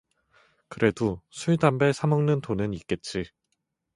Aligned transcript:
그래두 0.67 1.19
술 1.29 1.57
담배 1.57 1.93
사먹는 1.93 2.41
돈은 2.41 2.73
있겠지. 2.73 3.25